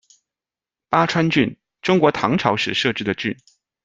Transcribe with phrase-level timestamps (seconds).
[0.89, 3.37] 巴川郡，中国唐朝时设置的郡。